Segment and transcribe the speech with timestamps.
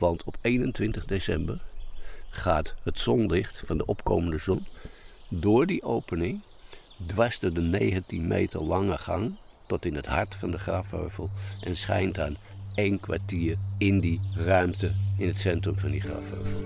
[0.00, 1.60] Want op 21 december
[2.30, 4.66] gaat het zonlicht van de opkomende zon
[5.28, 6.40] door die opening
[7.06, 9.36] dwars door de 19 meter lange gang
[9.66, 11.28] tot in het hart van de grafheuvel
[11.60, 12.36] en schijnt aan
[12.74, 16.58] één kwartier in die ruimte in het centrum van die grafheuvel.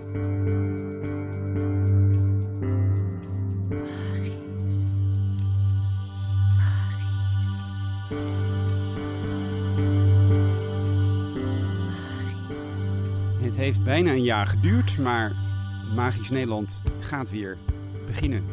[13.55, 15.33] Het heeft bijna een jaar geduurd, maar
[15.95, 17.57] Magisch Nederland gaat weer
[18.07, 18.45] beginnen.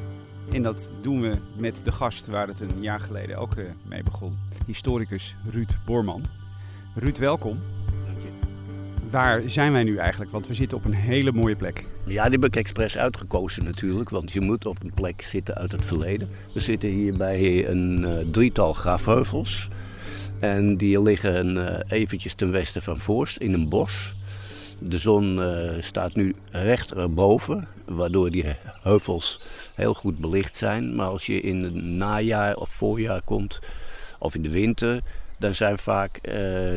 [0.52, 4.04] En dat doen we met de gast waar het een jaar geleden ook eh, mee
[4.04, 4.34] begon.
[4.66, 6.24] Historicus Ruud Borman.
[6.96, 7.58] Ruud, welkom.
[9.10, 10.32] Waar zijn wij nu eigenlijk?
[10.32, 11.84] Want we zitten op een hele mooie plek.
[12.06, 15.72] Ja, die heb ik expres uitgekozen natuurlijk, want je moet op een plek zitten uit
[15.72, 16.30] het verleden.
[16.54, 19.70] We zitten hier bij een uh, drietal grafheuvels.
[20.40, 24.14] En die liggen uh, eventjes ten westen van Voorst in een bos.
[24.84, 28.46] De zon uh, staat nu recht erboven, waardoor die
[28.82, 29.40] heuvels
[29.76, 30.96] heel goed belicht zijn.
[30.96, 33.60] Maar als je in het najaar of voorjaar komt,
[34.20, 35.02] of in de winter,
[35.40, 36.34] dan zijn vaak uh,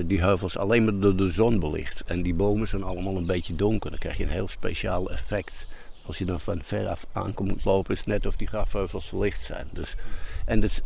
[0.06, 2.02] die heuvels alleen maar door de zon belicht.
[2.06, 3.90] En die bomen zijn allemaal een beetje donker.
[3.90, 5.66] Dan krijg je een heel speciaal effect.
[6.06, 9.66] Als je dan van veraf aankomt lopen, is net of die grafheuvels verlicht zijn.
[9.72, 9.94] Dus,
[10.46, 10.82] en dat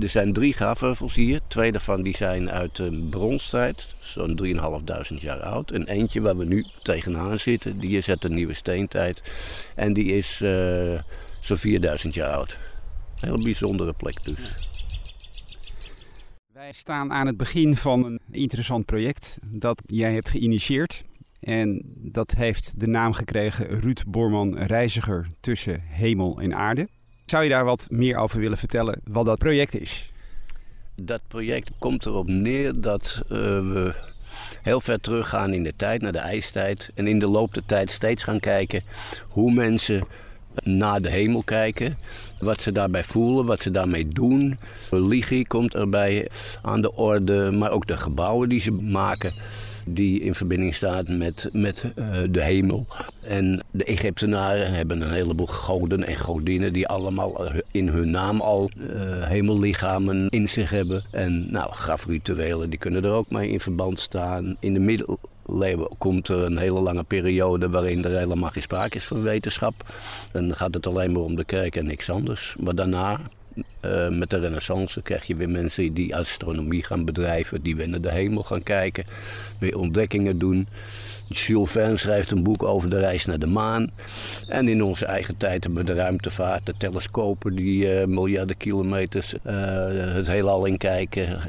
[0.00, 1.40] er zijn drie grafheuvels hier.
[1.48, 5.70] Twee daarvan die zijn uit de bronstijd, zo'n 3.500 jaar oud.
[5.70, 9.22] En eentje waar we nu tegenaan zitten, die is uit de nieuwe steentijd.
[9.74, 11.00] En die is uh,
[11.40, 12.58] zo'n 4000 jaar oud.
[13.20, 14.54] Een heel bijzondere plek dus.
[16.52, 21.04] Wij staan aan het begin van een interessant project dat jij hebt geïnitieerd.
[21.40, 26.88] En dat heeft de naam gekregen Ruud Borman Reiziger tussen hemel en aarde.
[27.28, 30.10] Zou je daar wat meer over willen vertellen, wat dat project is?
[30.94, 33.94] Dat project komt erop neer dat uh, we
[34.62, 36.90] heel ver teruggaan in de tijd, naar de ijstijd.
[36.94, 38.82] En in de loop der tijd steeds gaan kijken
[39.28, 40.06] hoe mensen
[40.62, 41.98] naar de hemel kijken.
[42.40, 44.58] Wat ze daarbij voelen, wat ze daarmee doen.
[44.90, 46.28] Religie komt erbij
[46.62, 49.34] aan de orde, maar ook de gebouwen die ze maken
[49.94, 52.86] die in verbinding staat met, met uh, de hemel.
[53.20, 58.70] En de Egyptenaren hebben een heleboel goden en godinnen die allemaal in hun naam al
[58.76, 58.90] uh,
[59.26, 61.04] hemellichamen in zich hebben.
[61.10, 64.56] En nou, grafrituelen die kunnen er ook mee in verband staan.
[64.60, 69.04] In de middeleeuwen komt er een hele lange periode waarin er helemaal geen sprake is
[69.04, 69.74] van wetenschap.
[70.32, 72.56] Dan gaat het alleen maar om de kerk en niks anders.
[72.58, 73.20] Maar daarna
[73.84, 78.00] uh, met de renaissance krijg je weer mensen die astronomie gaan bedrijven, die weer naar
[78.00, 79.04] de hemel gaan kijken,
[79.58, 80.66] weer ontdekkingen doen.
[81.28, 83.90] Jules Verne schrijft een boek over de reis naar de maan.
[84.48, 89.34] En in onze eigen tijd hebben we de ruimtevaart, de telescopen die uh, miljarden kilometers
[89.34, 89.40] uh,
[90.14, 91.40] het heelal inkijken.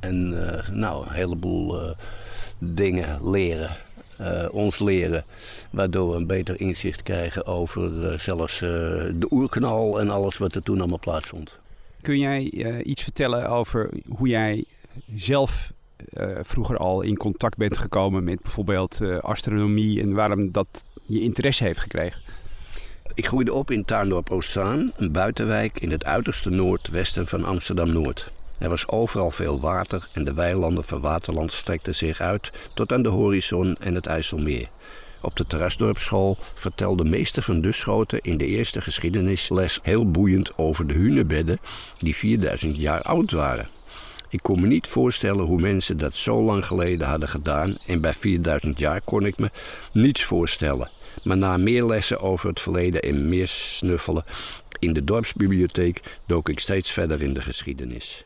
[0.00, 0.28] en
[0.72, 1.94] nou, een heleboel
[2.58, 3.76] dingen leren.
[4.20, 5.24] Uh, ons leren.
[5.70, 8.68] Waardoor we een beter inzicht krijgen over uh, zelfs uh,
[9.14, 11.58] de oerknal en alles wat er toen allemaal plaatsvond.
[12.00, 12.42] Kun jij
[12.82, 14.64] iets vertellen over hoe jij
[15.14, 15.72] zelf
[16.42, 20.66] vroeger al in contact bent gekomen met bijvoorbeeld astronomie en waarom dat
[21.06, 22.20] je interesse heeft gekregen?
[23.14, 28.30] Ik groeide op in Tuindorp Oostzaan, een buitenwijk in het uiterste noordwesten van Amsterdam-Noord.
[28.58, 33.02] Er was overal veel water en de weilanden van Waterland strekten zich uit tot aan
[33.02, 34.68] de horizon en het IJsselmeer.
[35.20, 40.94] Op de terrasdorpsschool vertelde meester van Duschoten in de eerste geschiedenisles heel boeiend over de
[40.94, 41.58] hunebedden
[41.98, 43.68] die 4000 jaar oud waren.
[44.28, 48.14] Ik kon me niet voorstellen hoe mensen dat zo lang geleden hadden gedaan en bij
[48.14, 49.50] 4000 jaar kon ik me
[49.92, 50.90] niets voorstellen.
[51.22, 54.24] Maar na meer lessen over het verleden en meer snuffelen
[54.78, 58.24] in de dorpsbibliotheek dook ik steeds verder in de geschiedenis.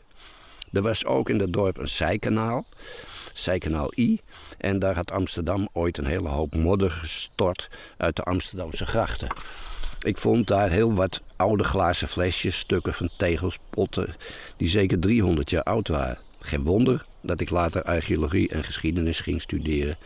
[0.73, 2.67] Er was ook in dat dorp een zijkanaal,
[3.33, 4.21] zijkanaal I.
[4.59, 9.29] En daar had Amsterdam ooit een hele hoop modder gestort uit de Amsterdamse grachten.
[9.99, 14.15] Ik vond daar heel wat oude glazen flesjes, stukken van tegels, potten,
[14.57, 16.19] die zeker 300 jaar oud waren.
[16.41, 19.97] Geen wonder dat ik later archeologie en geschiedenis ging studeren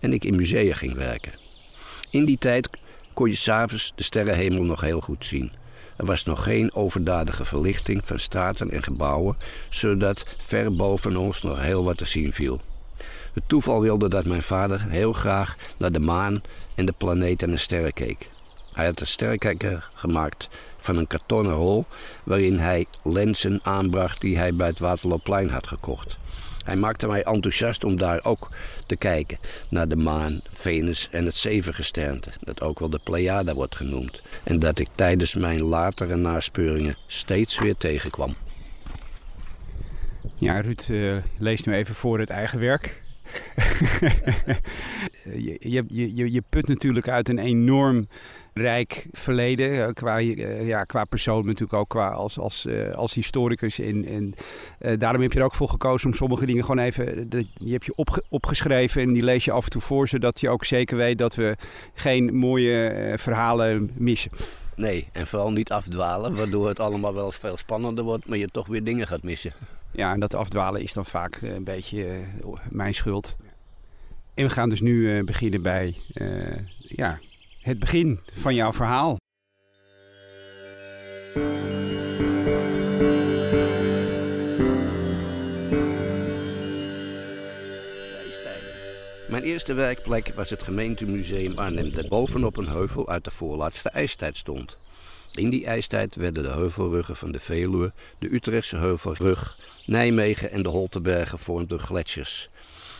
[0.00, 1.32] en ik in musea ging werken.
[2.10, 2.68] In die tijd
[3.14, 5.52] kon je s'avonds de sterrenhemel nog heel goed zien.
[5.96, 9.36] Er was nog geen overdadige verlichting van straten en gebouwen,
[9.68, 12.60] zodat ver boven ons nog heel wat te zien viel.
[13.32, 16.42] Het toeval wilde dat mijn vader heel graag naar de maan
[16.74, 18.28] en de planeten en de sterren keek.
[18.72, 21.84] Hij had een sterrenkijker gemaakt van een kartonnen rol
[22.24, 26.16] waarin hij lenzen aanbracht die hij bij het Waterloopplein had gekocht.
[26.66, 28.48] Hij maakte mij enthousiast om daar ook
[28.86, 33.76] te kijken naar de maan, Venus en het zevengesternte, dat ook wel de Pleiada wordt
[33.76, 38.34] genoemd, en dat ik tijdens mijn latere naspeuringen steeds weer tegenkwam.
[40.34, 43.02] Ja, Ruud uh, leest nu even voor het eigen werk.
[45.46, 48.08] je, je, je, je put natuurlijk uit een enorm
[48.58, 49.86] rijk verleden.
[49.86, 53.78] eh, Qua, eh, ja, qua persoon, maar natuurlijk ook qua als, als, eh, als historicus.
[53.78, 54.04] En,
[54.78, 57.28] en daarom heb je er ook voor gekozen om sommige dingen gewoon even.
[57.54, 60.48] je hebt je opge- opgeschreven en die lees je af en toe voor, zodat je
[60.48, 61.56] ook zeker weet dat we
[61.94, 64.30] geen mooie verhalen missen.
[64.76, 68.48] Nee, en vooral niet afdwalen, waardoor het allemaal wel eens veel spannender wordt, maar je
[68.48, 69.52] toch weer dingen gaat missen.
[69.92, 72.06] Ja, en dat afdwalen is dan vaak een beetje
[72.70, 73.36] mijn schuld.
[74.34, 75.96] En we gaan dus nu beginnen bij
[76.78, 77.18] ja,
[77.66, 79.16] het begin van jouw verhaal.
[89.28, 94.36] Mijn eerste werkplek was het gemeentemuseum Arnhem, dat bovenop een heuvel uit de voorlaatste ijstijd
[94.36, 94.76] stond.
[95.32, 100.68] In die ijstijd werden de heuvelruggen van de Veluwe, de Utrechtse heuvelrug, Nijmegen en de
[100.68, 102.48] Holteberg gevormd door gletsjers,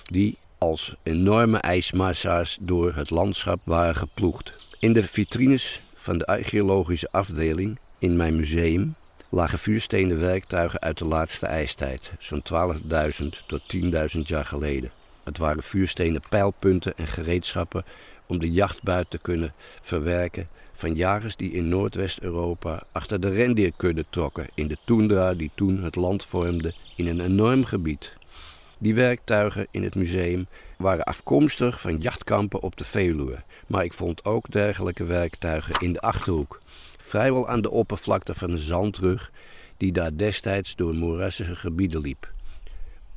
[0.05, 4.53] die als enorme ijsmassa's door het landschap waren geploegd.
[4.79, 8.95] In de vitrines van de archeologische afdeling in mijn museum
[9.31, 14.91] lagen vuurstenen werktuigen uit de laatste ijstijd, zo'n 12.000 tot 10.000 jaar geleden.
[15.25, 17.85] Het waren vuurstenen pijlpunten en gereedschappen
[18.27, 24.47] om de jachtbuit te kunnen verwerken van jagers die in Noordwest-Europa achter de rendierkudde trokken
[24.55, 28.16] in de toendra die toen het land vormde in een enorm gebied.
[28.79, 30.47] Die werktuigen in het museum
[30.79, 36.01] waren afkomstig van jachtkampen op de Veluwe, maar ik vond ook dergelijke werktuigen in de
[36.01, 36.61] Achterhoek,
[36.99, 39.31] vrijwel aan de oppervlakte van de zandrug
[39.77, 42.33] die daar destijds door moerassige gebieden liep.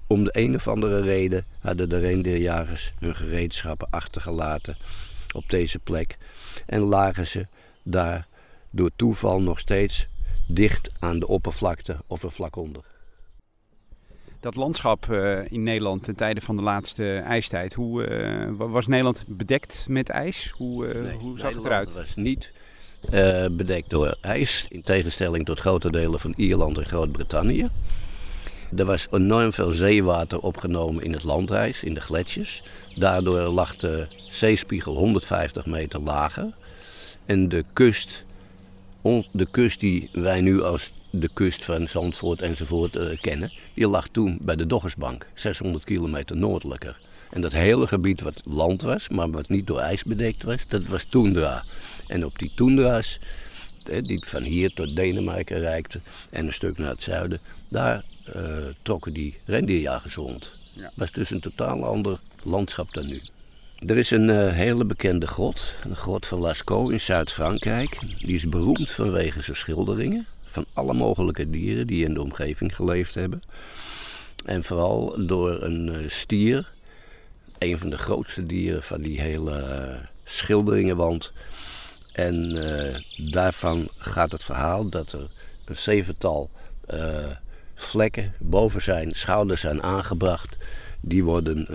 [0.08, 4.78] Om de een of andere reden hadden de rendierjagers hun gereedschappen achtergelaten
[5.34, 6.18] op deze plek
[6.66, 7.46] en lagen ze
[7.84, 8.28] daar
[8.70, 10.08] door toeval nog steeds
[10.48, 12.89] dicht aan de oppervlakte of er vlak onder.
[14.40, 18.88] Dat landschap eh, in Nederland ten tijde van de laatste ijstijd, hoe eh, wa- was
[18.88, 20.52] Nederland bedekt met ijs?
[20.56, 21.94] Hoe, eh, Nee, hoe zag het Nederland eruit?
[21.94, 22.52] was niet
[23.52, 27.68] bedekt door ijs, in tegenstelling tot grote delen van Ierland en Groot-Brittannië.
[28.76, 32.64] Er was enorm veel zeewater opgenomen in het landijs, in de gletsjers.
[32.96, 36.54] Daardoor lag de zeespiegel 150 meter lager.
[37.26, 38.24] En de kust,
[39.32, 44.38] de kust die wij nu als de kust van Zandvoort enzovoort kennen, die lag toen
[44.42, 47.00] bij de Doggersbank, 600 kilometer noordelijker.
[47.32, 50.86] En dat hele gebied wat land was, maar wat niet door ijs bedekt was, dat
[50.86, 51.64] was toendra.
[52.08, 53.20] En op die toendra's,
[53.86, 58.44] eh, die van hier tot Denemarken reikten en een stuk naar het zuiden, daar eh,
[58.82, 60.52] trokken die rendierjagers rond.
[60.74, 60.92] Ja.
[60.96, 63.22] was dus een totaal ander landschap dan nu.
[63.88, 68.00] Er is een eh, hele bekende grot, de grot van Lascaux in Zuid-Frankrijk.
[68.18, 73.16] Die is beroemd vanwege zijn schilderingen van alle mogelijke dieren die in de omgeving geleefd
[73.16, 73.44] hebben.
[74.46, 76.68] En vooral door een eh, stier,
[77.58, 81.32] een van de grootste dieren van die hele eh, schilderingenwand.
[82.14, 82.96] En eh,
[83.32, 85.28] daarvan gaat het verhaal dat er
[85.66, 86.50] een zevental
[87.74, 90.58] vlekken boven zijn schouders zijn aangebracht.
[91.02, 91.68] Die worden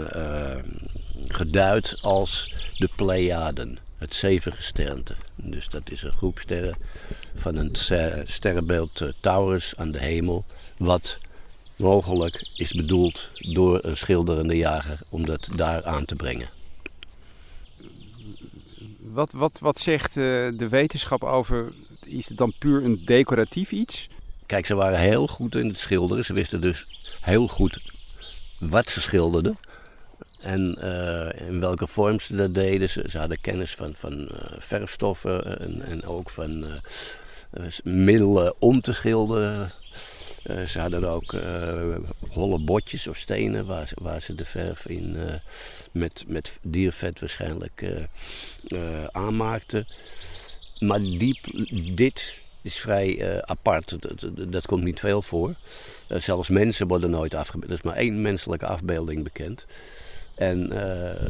[1.29, 5.15] geduid als de Pleiaden, het zevengesternte.
[5.37, 6.77] Dus dat is een groep sterren
[7.35, 10.45] van een ster- sterrenbeeld eh, Taurus aan de hemel.
[10.79, 11.19] Wat
[11.77, 16.49] mogelijk is bedoeld door een schilderende jager om dat daar aan te brengen.
[18.99, 20.25] Wat, wat, wat zegt eh,
[20.57, 21.73] de wetenschap over,
[22.07, 24.09] is het dan puur een decoratief iets?
[24.47, 26.25] Kijk, ze waren heel goed in het schilderen.
[26.25, 26.87] Ze wisten dus
[27.21, 27.81] heel goed
[28.59, 29.57] wat ze schilderden.
[30.45, 32.89] En eh, in welke vorm ze dat deden.
[32.89, 36.73] Ze, hadden kennis van, van eh, verfstoffen en, en ook van eh,
[37.51, 39.73] eh, middelen om te schilderen.
[40.43, 41.97] Eh, ze hadden ook eh,
[42.31, 45.35] holle botjes of stenen waar ze, waar ze de verf in eh,
[45.93, 48.03] met, met diervet waarschijnlijk eh,
[48.67, 49.87] eh, aanmaakten.
[50.79, 51.41] Maar die,
[51.95, 54.03] dit is vrij eh, apart.
[54.03, 55.55] Dat, dat- komt niet veel voor.
[56.09, 57.71] Eh, zelfs mensen worden nooit afgebeeld.
[57.71, 59.67] Er is maar één menselijke afbeelding bekend.
[60.35, 61.29] En eh,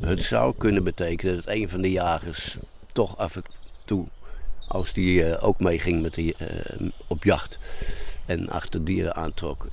[0.00, 2.56] het zou kunnen betekenen dat een van de jagers
[2.92, 3.42] toch af en
[3.84, 4.06] toe,
[4.68, 7.58] als die eh, ook meeging met die, eh, op jacht
[8.26, 9.66] en achter dieren aantrok,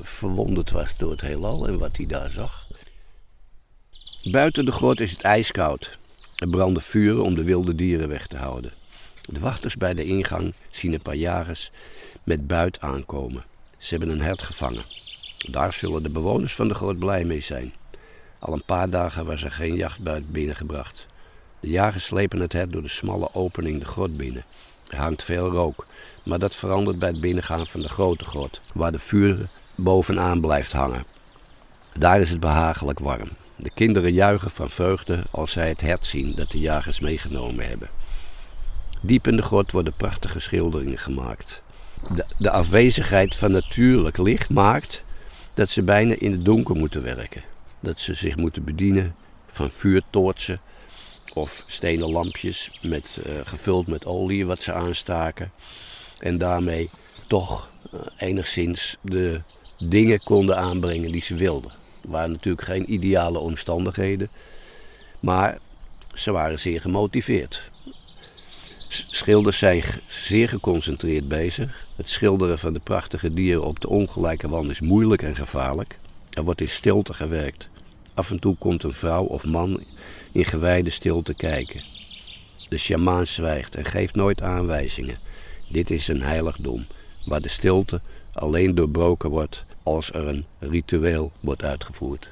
[0.00, 2.66] verwonderd was door het heelal en wat hij daar zag.
[4.30, 5.98] Buiten de grot is het ijskoud.
[6.36, 8.72] Er branden vuren om de wilde dieren weg te houden.
[9.20, 11.70] De wachters bij de ingang zien een paar jagers
[12.24, 13.44] met buit aankomen.
[13.78, 14.84] Ze hebben een hert gevangen.
[15.50, 17.72] Daar zullen de bewoners van de grot blij mee zijn.
[18.44, 21.06] Al een paar dagen was er geen jachtbuit binnengebracht.
[21.60, 24.44] De jagers slepen het hert door de smalle opening de grot binnen.
[24.88, 25.86] Er hangt veel rook,
[26.22, 30.72] maar dat verandert bij het binnengaan van de grote grot, waar de vuur bovenaan blijft
[30.72, 31.04] hangen.
[31.98, 33.28] Daar is het behagelijk warm.
[33.56, 37.88] De kinderen juichen van vreugde als zij het hert zien dat de jagers meegenomen hebben.
[39.00, 41.62] Diep in de grot worden prachtige schilderingen gemaakt.
[42.14, 45.02] De, de afwezigheid van natuurlijk licht maakt
[45.54, 47.52] dat ze bijna in het donker moeten werken.
[47.84, 49.14] Dat ze zich moeten bedienen
[49.46, 50.60] van vuurtoortsen
[51.34, 55.52] of stenen lampjes met, uh, gevuld met olie wat ze aanstaken.
[56.18, 56.90] En daarmee
[57.26, 59.40] toch uh, enigszins de
[59.78, 61.70] dingen konden aanbrengen die ze wilden.
[62.02, 64.28] Er waren natuurlijk geen ideale omstandigheden,
[65.20, 65.58] maar
[66.14, 67.70] ze waren zeer gemotiveerd.
[68.88, 71.86] Schilders zijn zeer geconcentreerd bezig.
[71.96, 75.98] Het schilderen van de prachtige dieren op de ongelijke wand is moeilijk en gevaarlijk.
[76.30, 77.68] Er wordt in stilte gewerkt.
[78.14, 79.82] Af en toe komt een vrouw of man
[80.32, 81.82] in gewijde stilte kijken.
[82.68, 85.18] De sjamaan zwijgt en geeft nooit aanwijzingen.
[85.68, 86.86] Dit is een heiligdom,
[87.24, 88.00] waar de stilte
[88.32, 92.30] alleen doorbroken wordt als er een ritueel wordt uitgevoerd.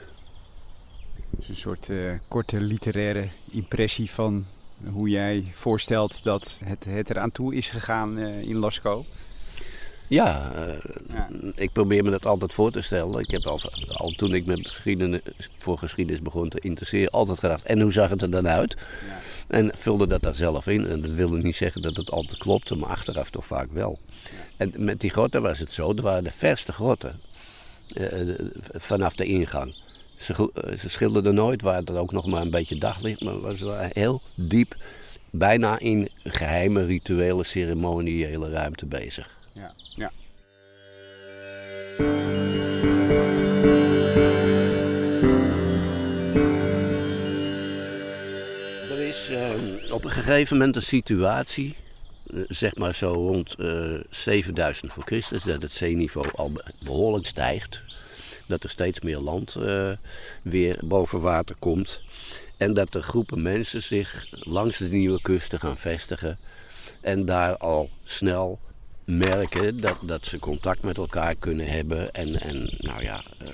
[1.49, 4.47] een soort uh, korte literaire impressie van
[4.93, 9.05] hoe jij voorstelt dat het, het eraan toe is gegaan uh, in Lasco.
[10.13, 10.75] Ja, uh,
[11.09, 13.21] ja, ik probeer me dat altijd voor te stellen.
[13.21, 15.21] Ik heb al, al toen ik met geschiedenis,
[15.57, 18.77] voor geschiedenis begon te interesseren, altijd gedacht: en hoe zag het er dan uit?
[19.09, 19.57] Ja.
[19.57, 20.87] En vulde dat daar zelf in.
[20.87, 23.99] En dat wilde niet zeggen dat het altijd klopte, maar achteraf toch vaak wel.
[24.03, 24.31] Ja.
[24.57, 27.21] En met die grotten was het zo: er waren de verste grotten
[27.95, 28.35] uh,
[28.73, 29.75] vanaf de ingang.
[30.17, 33.79] Ze, ze schilderden nooit, waar er ook nog maar een beetje daglicht, maar was wel
[33.93, 34.77] heel diep,
[35.33, 39.37] bijna in geheime rituele, ceremoniële ruimte bezig.
[39.53, 40.11] Ja, ja.
[48.91, 51.77] Er is uh, op een gegeven moment een situatie,
[52.27, 56.53] uh, zeg maar zo rond uh, 7000 voor Christus, dat het zeeniveau al
[56.85, 57.83] behoorlijk stijgt
[58.47, 59.91] dat er steeds meer land uh,
[60.43, 62.01] weer boven water komt.
[62.63, 66.39] En dat er groepen mensen zich langs de nieuwe kusten gaan vestigen.
[67.01, 68.59] En daar al snel
[69.05, 73.49] merken dat, dat ze contact met elkaar kunnen hebben en, en nou ja, uh,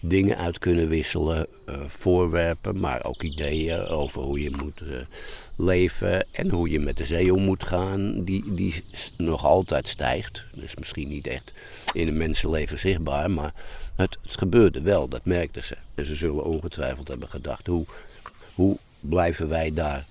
[0.00, 4.96] dingen uit kunnen wisselen, uh, voorwerpen, maar ook ideeën over hoe je moet uh,
[5.56, 8.84] leven en hoe je met de zee om moet gaan, die, die
[9.16, 10.44] nog altijd stijgt.
[10.54, 11.52] Dus misschien niet echt
[11.92, 13.54] in een mensenleven zichtbaar, maar
[13.96, 15.76] het, het gebeurde wel, dat merkten ze.
[15.94, 17.86] En ze zullen ongetwijfeld hebben gedacht, hoe,
[18.56, 20.04] hoe blijven wij daar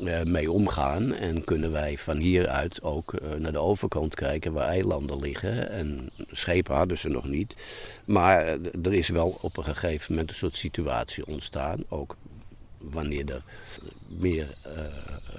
[0.00, 4.68] uh, mee omgaan en kunnen wij van hieruit ook uh, naar de overkant kijken waar
[4.68, 5.70] eilanden liggen.
[5.70, 7.54] En schepen hadden ze nog niet.
[8.04, 12.16] Maar uh, er is wel op een gegeven moment een soort situatie ontstaan, ook
[12.78, 13.42] wanneer er
[14.08, 14.56] meer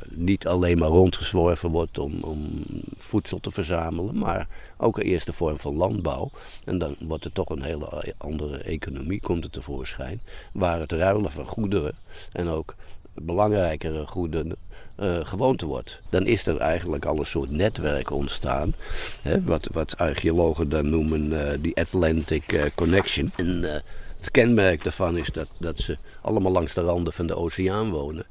[0.10, 2.64] niet alleen maar rondgezworven wordt om, om,
[2.98, 6.32] voedsel te verzamelen, maar ook een eerste vorm van landbouw.
[6.66, 10.22] En dan wordt er toch een hele andere economie komt er tevoorschijn,
[10.54, 11.96] waar het ruilen van goederen
[12.32, 12.76] en ook
[13.14, 14.56] belangrijkere goederen
[15.00, 16.00] uh, gewoonte wordt.
[16.10, 18.74] Dan is er eigenlijk al een soort netwerk ontstaan.
[19.22, 23.32] Hè, wat, wat archeologen dan noemen uh, die Atlantic Connection.
[23.36, 23.84] En
[24.20, 28.26] het kenmerk daarvan is dat, dat ze allemaal langs de randen van de oceaan wonen.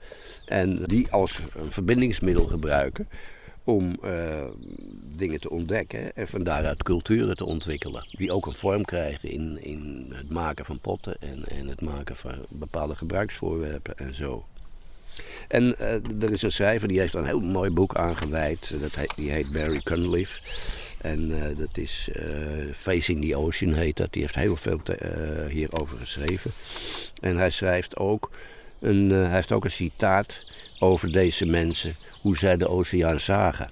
[0.46, 3.08] En die als een verbindingsmiddel gebruiken
[3.64, 4.00] om
[5.16, 8.06] dingen te ontdekken en van daaruit culturen te ontwikkelen.
[8.10, 12.16] Die ook een vorm krijgen in, in het maken van potten en, en het maken
[12.16, 14.44] van bepaalde gebruiksvoorwerpen en zo.
[15.48, 18.72] En uh, er is een schrijver die heeft een heel mooi boek aangeweid.
[18.80, 20.40] Dat heet, die heet Barry Cunliffe.
[20.98, 22.10] En uh, dat is
[22.72, 24.12] Facing the Ocean heet dat.
[24.12, 24.80] Die heeft heel veel
[25.48, 26.50] hierover geschreven.
[27.20, 28.30] En hij schrijft ook
[28.80, 30.44] een, hij heeft ook een citaat
[30.78, 31.96] over deze mensen.
[32.20, 33.70] Hoe zij de oceaan zagen.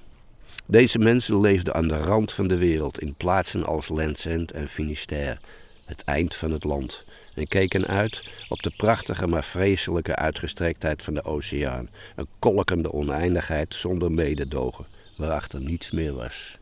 [0.67, 5.39] Deze mensen leefden aan de rand van de wereld in plaatsen als Land's en Finisterre.
[5.85, 7.05] Het eind van het land
[7.37, 11.89] en keken uit op de prachtige maar vreselijke uitgestrektheid van de oceaan.
[12.17, 16.59] Een kolkende oneindigheid zonder mededogen, waarachter niets meer was.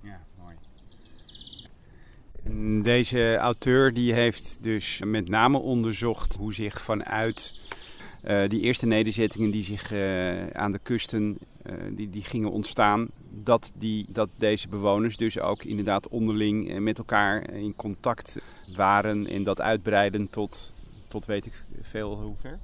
[0.00, 0.56] Ja, mooi.
[2.82, 7.54] Deze auteur die heeft dus met name onderzocht hoe zich vanuit
[8.26, 13.08] uh, die eerste nederzettingen die zich uh, aan de kusten uh, die, die gingen ontstaan,
[13.30, 18.38] dat, die, dat deze bewoners dus ook inderdaad onderling met elkaar in contact
[18.76, 20.72] waren en dat uitbreiden tot,
[21.08, 22.58] tot weet ik veel hoe ver?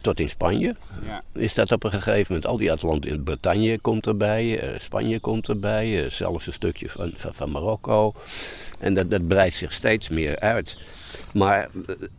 [0.00, 0.76] Tot in Spanje.
[1.04, 1.22] Ja.
[1.32, 6.10] Is dat op een gegeven moment, al die Atlantische, Bretagne komt erbij, Spanje komt erbij,
[6.10, 8.14] zelfs een stukje van, van, van Marokko.
[8.78, 10.76] En dat, dat breidt zich steeds meer uit.
[11.32, 11.68] Maar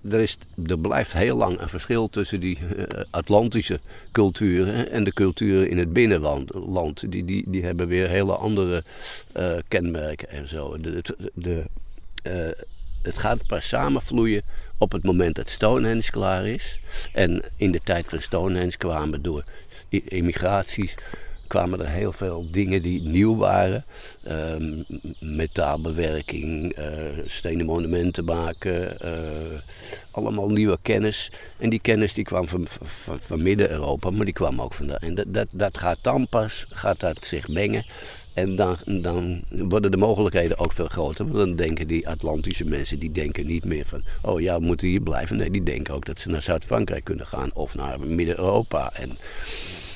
[0.10, 3.80] er, is, er blijft heel lang een verschil tussen die eh, Atlantische
[4.12, 7.12] culturen en de culturen in het binnenland.
[7.12, 8.84] Die, die, die hebben weer hele andere
[9.38, 10.78] uh, kenmerken en zo.
[10.78, 11.04] De,
[11.34, 11.66] de,
[13.02, 14.42] het gaat pas samenvloeien
[14.78, 16.80] op het moment dat Stonehenge klaar is.
[17.14, 19.44] En in de tijd van Stonehenge kwamen door
[19.90, 20.96] immigraties
[21.52, 23.86] kwamen er heel veel dingen die nieuw waren.
[24.24, 24.84] Ehm,
[25.20, 26.86] metaalbewerking, uh,
[27.26, 29.60] stenen monumenten maken, uh,
[30.12, 31.32] allemaal nieuwe kennis.
[31.58, 34.98] En die kennis die kwam van, van, van Midden-Europa, maar die kwam ook vandaan.
[34.98, 37.86] En dat, dat, dat gaat dan pas, gaat dat zich mengen.
[38.34, 41.26] En dan, dan worden de mogelijkheden ook veel groter.
[41.26, 44.04] Want dan denken die Atlantische mensen, die denken niet meer van...
[44.22, 45.38] oh ja, we moeten hier blijven.
[45.38, 48.92] Nee, die denken ook dat ze naar Zuid-Frankrijk kunnen gaan of naar Midden-Europa.
[48.94, 49.18] En,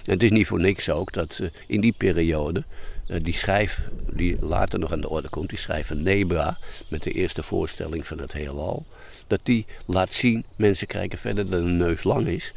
[0.05, 2.63] het is niet voor niks ook dat uh, in die periode...
[3.07, 3.81] Uh, die schijf,
[4.11, 6.57] die later nog aan de orde komt, die schijf van Nebra...
[6.87, 8.85] met de eerste voorstelling van het heelal...
[9.27, 12.53] dat die laat zien, mensen kijken verder dan een neus lang is.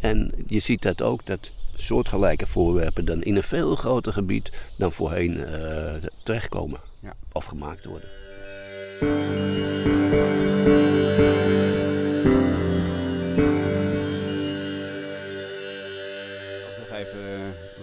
[0.00, 4.92] En je ziet dat ook, dat soortgelijke voorwerpen dan in een veel groter gebied dan
[4.92, 7.14] voorheen uh, terechtkomen ja.
[7.32, 8.08] of gemaakt worden.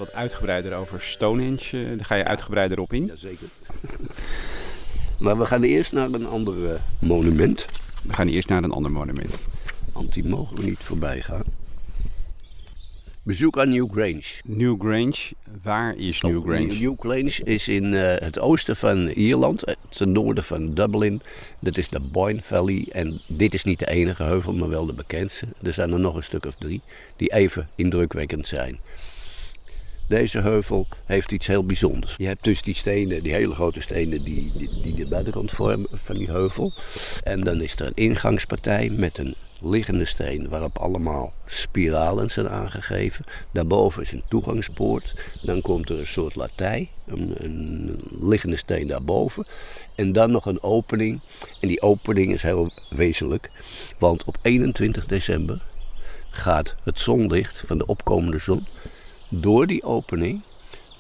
[0.03, 1.69] Wat uitgebreider over Stonehenge.
[1.72, 3.05] Eh, daar ga je uitgebreider op in.
[3.05, 3.48] Jazeker.
[5.24, 7.65] maar we gaan eerst naar een ander monument.
[8.03, 9.48] We gaan eerst naar een ander monument.
[9.93, 11.43] Want die mogen we niet voorbij gaan.
[13.25, 14.41] Bezoek aan New Grange.
[14.45, 15.31] New Grange,
[15.62, 16.79] waar is New oh, Grange?
[16.79, 21.22] New Grange is in uh, het oosten van Ierland, eh, ten noorden van Dublin.
[21.60, 22.86] Dat is de Boyne Valley.
[22.91, 25.45] En dit is niet de enige heuvel, maar wel de bekendste.
[25.62, 26.81] Er zijn er nog een stuk of drie
[27.15, 28.79] die even indrukwekkend zijn.
[30.07, 32.15] Deze heuvel heeft iets heel bijzonders.
[32.17, 35.88] Je hebt dus die stenen, die hele grote stenen, die, die, die de buitenkant vormen
[35.91, 36.74] van die heuvel.
[37.24, 43.25] En dan is er een ingangspartij met een liggende steen waarop allemaal spiralen zijn aangegeven.
[43.51, 45.15] Daarboven is een toegangspoort.
[45.41, 49.45] Dan komt er een soort latij, een, een liggende steen daarboven.
[49.95, 51.19] En dan nog een opening.
[51.60, 53.51] En die opening is heel wezenlijk,
[53.98, 55.62] want op 21 december
[56.29, 58.65] gaat het zonlicht van de opkomende zon
[59.42, 60.42] door die opening,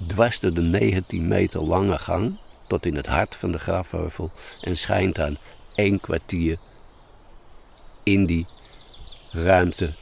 [0.07, 4.77] dwars door de 19 meter lange gang, tot in het hart van de grafheuvel en
[4.77, 5.37] schijnt aan
[5.75, 6.57] één kwartier
[8.03, 8.45] in die
[9.31, 9.93] ruimte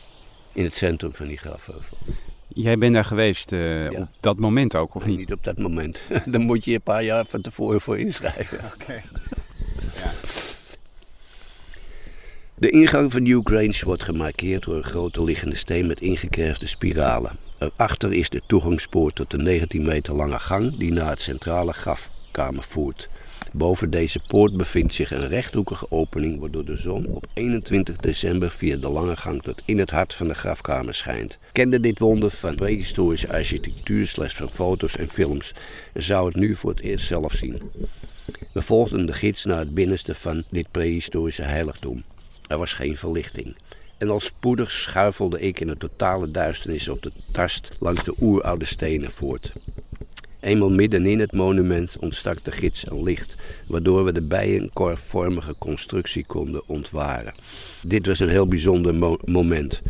[0.53, 1.97] in het centrum van die grafheuvel.
[2.47, 5.17] Jij bent daar geweest uh, op dat moment ook, of niet?
[5.17, 6.03] Niet op dat moment.
[6.25, 8.59] Dan moet je een paar jaar van tevoren voor inschrijven.
[8.73, 8.93] Oké.
[8.93, 10.11] Ja.
[12.55, 17.37] De ingang van New Grange wordt gemarkeerd door een grote liggende steen met ingekerfde spiralen.
[17.61, 22.63] Erachter is de toegangspoort tot de 19 meter lange gang die naar het centrale grafkamer
[22.63, 23.09] voert.
[23.51, 28.77] Boven deze poort bevindt zich een rechthoekige opening waardoor de zon op 21 december via
[28.77, 31.37] de lange gang tot in het hart van de grafkamer schijnt.
[31.51, 35.53] Kende dit wonder van prehistorische architectuur slechts van foto's en films
[35.93, 37.61] en zou het nu voor het eerst zelf zien.
[38.53, 42.03] We volgden de gids naar het binnenste van dit prehistorische heiligdom.
[42.47, 43.55] Er was geen verlichting.
[44.01, 48.65] En al spoedig schuifelde ik in een totale duisternis op de tast langs de oeroude
[48.65, 49.53] stenen voort.
[50.39, 53.35] Eenmaal middenin het monument ontstak de gids een licht,
[53.67, 57.33] waardoor we de bijenkorfvormige constructie konden ontwaren.
[57.81, 59.81] Dit was een heel bijzonder moment.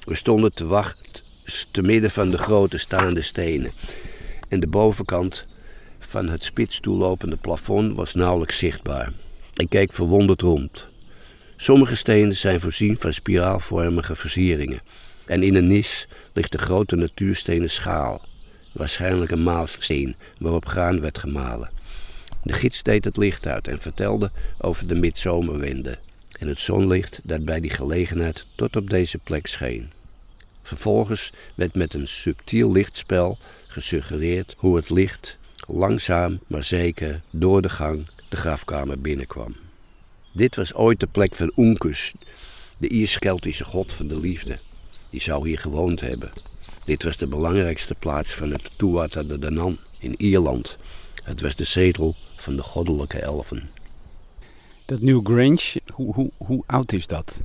[0.00, 1.22] We stonden te wachten
[1.70, 3.70] te midden van de grote staande stenen.
[4.48, 5.44] En de bovenkant
[5.98, 9.12] van het spits toelopende plafond was nauwelijks zichtbaar.
[9.54, 10.88] Ik keek verwonderd rond.
[11.62, 14.80] Sommige stenen zijn voorzien van spiraalvormige versieringen.
[15.26, 18.24] En in een nis ligt de grote natuurstenen schaal
[18.72, 21.70] waarschijnlijk een maalsteen waarop graan werd gemalen.
[22.42, 25.98] De gids deed het licht uit en vertelde over de midzomerwinden
[26.38, 29.90] en het zonlicht dat bij die gelegenheid tot op deze plek scheen.
[30.62, 35.36] Vervolgens werd met een subtiel lichtspel gesuggereerd hoe het licht
[35.68, 39.54] langzaam maar zeker door de gang de grafkamer binnenkwam.
[40.32, 42.14] Dit was ooit de plek van Uncus,
[42.78, 44.58] de Iers-Keltische god van de liefde.
[45.10, 46.30] Die zou hier gewoond hebben.
[46.84, 50.76] Dit was de belangrijkste plaats van het Tuatha de Danann in Ierland.
[51.22, 53.70] Het was de zetel van de goddelijke elfen.
[54.84, 57.42] Dat New Grange, hoe, hoe, hoe oud is dat?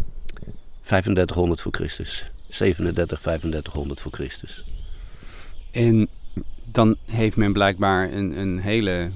[0.81, 2.31] 3500 voor Christus.
[2.47, 4.65] 37, 3500 voor Christus.
[5.71, 6.07] En
[6.63, 9.11] dan heeft men blijkbaar een, een hele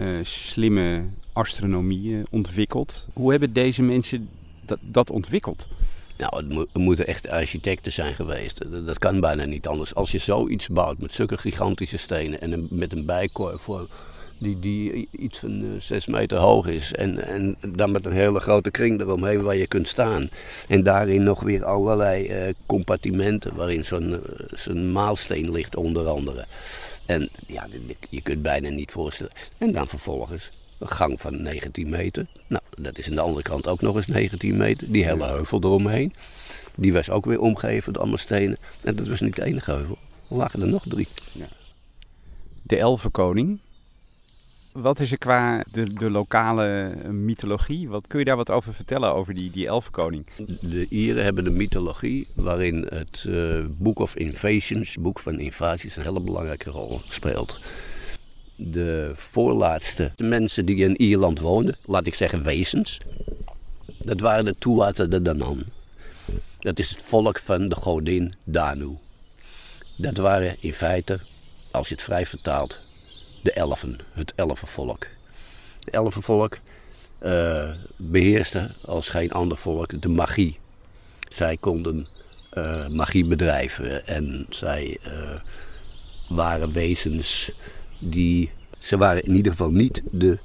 [0.00, 1.02] uh, slimme
[1.40, 3.06] astronomie uh, ontwikkeld.
[3.12, 4.28] Hoe hebben deze mensen
[4.64, 5.68] dat, dat ontwikkeld?
[6.16, 8.86] Nou, het, moeten echt architecten zijn geweest.
[8.86, 9.94] Dat, kan bijna niet anders.
[9.94, 13.88] Als je zoiets bouwt met zulke gigantische stenen en met een bijkorf voor,
[14.38, 16.92] die, die iets van uh, zes meter hoog is.
[16.92, 20.30] En, en dan met een hele grote kring eromheen waar je kunt staan.
[20.68, 24.20] En daarin nog weer allerlei uh, compartimenten waarin zo'n
[24.54, 26.44] zo'n maalsteen ligt onder andere.
[27.06, 27.66] En ja,
[28.08, 29.32] je kunt bijna niet voorstellen.
[29.58, 32.26] En dan vervolgens Een gang van 19 meter.
[32.46, 34.92] Nou, dat is aan de andere kant ook nog eens 19 meter.
[34.92, 36.12] Die hele heuvel eromheen.
[36.74, 38.58] Die was ook weer omgeven door allemaal stenen.
[38.80, 39.98] En dat was niet de enige heuvel.
[40.30, 41.08] Er lagen er nog drie.
[42.62, 43.58] De Elfenkoning.
[44.72, 47.88] Wat is er qua de, de lokale mythologie?
[47.88, 50.26] Wat, kun je daar wat over vertellen, over die, die Elfenkoning?
[50.60, 56.02] De Ieren hebben een mythologie waarin het uh, Book of Invasions, boek van invasies, een
[56.02, 57.58] hele belangrijke rol speelt.
[58.62, 63.00] De voorlaatste mensen die in Ierland woonden, laat ik zeggen wezens,
[63.98, 65.64] dat waren de Tuatha de Danann.
[66.58, 68.98] Dat is het volk van de godin Danu.
[69.96, 71.18] Dat waren in feite,
[71.70, 72.78] als je het vrij vertaalt,
[73.42, 75.06] de elfen, het elfenvolk.
[75.78, 76.58] Het elfenvolk
[77.22, 80.58] uh, beheerste als geen ander volk de magie.
[81.28, 82.08] Zij konden
[82.54, 85.12] uh, magie bedrijven en zij uh,
[86.28, 87.52] waren wezens
[88.00, 88.50] die.
[88.78, 90.38] Ze waren in ieder geval niet de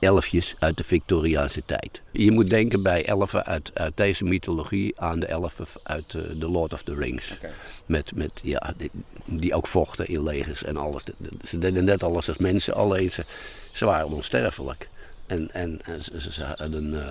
[0.00, 2.00] elfjes uit de Victoriaanse tijd.
[2.10, 6.48] Je moet denken bij elfen uit, uit deze mythologie aan de elfen uit uh, The
[6.48, 7.32] Lord of the Rings.
[7.32, 7.50] Okay.
[7.86, 8.90] Met, met, ja, die,
[9.24, 11.02] die, ook vochten in legers en alles.
[11.44, 13.24] Ze deden net alles als mensen, alleen ze,
[13.72, 14.88] ze waren onsterfelijk.
[15.26, 16.92] En, en, en ze, ze, hadden...
[16.92, 17.06] Uh,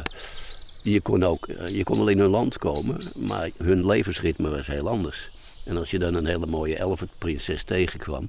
[0.81, 4.67] je kon, ook, uh, je kon wel in hun land komen, maar hun levensritme was
[4.67, 5.29] heel anders.
[5.63, 8.27] En als je dan een hele mooie elfenprinses tegenkwam,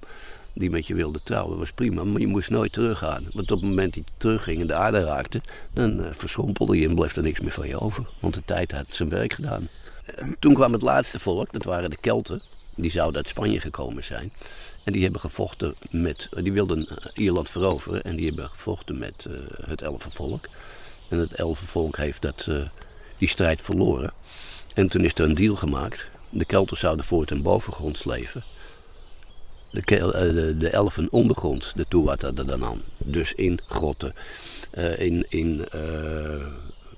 [0.53, 2.05] die met je wilde trouwen, was prima.
[2.05, 3.29] Maar je moest nooit teruggaan.
[3.33, 5.41] Want op het moment dat je terugging en de aarde raakte,
[5.73, 8.07] dan uh, verschrompelde je en bleef er niks meer van je over.
[8.21, 9.69] Want de tijd had zijn werk gedaan.
[10.19, 12.43] Uh, toen kwam het laatste volk, dat waren de Kelten.
[12.75, 14.33] Die zouden uit Spanje gekomen zijn.
[14.85, 19.35] En die hebben gevochten met, die wilden Ierland veroveren en die hebben gevochten met uh,
[19.69, 20.49] het Elfenvolk.
[21.09, 22.49] En het Elfenvolk heeft dat,
[23.19, 24.13] die strijd verloren.
[24.75, 26.07] En toen is er een deal gemaakt.
[26.31, 28.45] De Kelten zouden voortaan bovengronds leven
[29.71, 31.87] de, de, de elfen ondergronds, de
[32.47, 32.83] Danann.
[32.99, 34.15] Dus in grotten,
[34.75, 36.47] uh, in, in uh,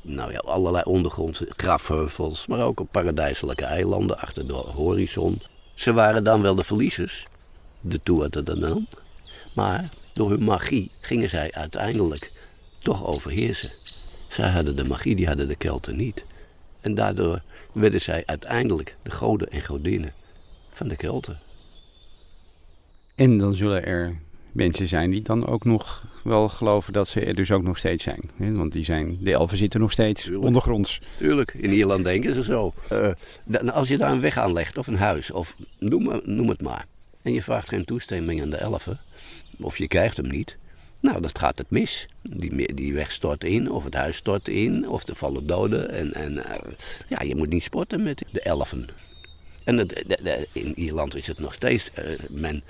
[0.02, 5.42] nou ja, allerlei ondergrondse grafheuvels, maar ook op paradijselijke eilanden achter de horizon.
[5.74, 7.26] Ze waren dan wel de verliezers,
[7.80, 8.00] de
[8.42, 8.86] Danann,
[9.54, 12.32] maar door hun magie gingen zij uiteindelijk
[12.78, 13.72] toch overheersen.
[14.28, 16.24] Zij hadden de magie, die hadden de Kelten niet.
[16.80, 20.12] En daardoor werden zij uiteindelijk de goden en godinnen
[20.70, 21.38] van de Kelten.
[23.22, 24.16] En dan zullen er
[24.52, 28.02] mensen zijn die dan ook nog wel geloven dat ze er dus ook nog steeds
[28.02, 28.20] zijn.
[28.36, 30.44] Want die zijn, de elfen zitten nog steeds Tuurlijk.
[30.44, 31.00] ondergronds.
[31.16, 32.72] Tuurlijk, in Ierland denken ze zo.
[32.92, 36.86] Uh, als je daar een weg aanlegt of een huis, of noem, noem het maar.
[37.22, 39.00] En je vraagt geen toestemming aan de elfen,
[39.60, 40.56] of je krijgt hem niet.
[41.00, 42.08] Nou, dat gaat het mis.
[42.22, 45.90] Die, die weg stort in, of het huis stort in, of er vallen doden.
[45.90, 46.42] En, en uh,
[47.08, 48.88] ja, je moet niet sporten met de elfen.
[49.64, 52.62] En het, de, de, in Ierland is het nog steeds, uh, men